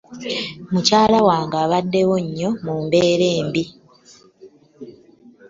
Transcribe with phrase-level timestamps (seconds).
[0.71, 3.63] Mukyala wange abaddewo nnyo mu mbeera embi.